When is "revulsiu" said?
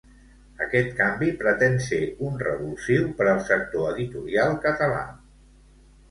2.43-3.05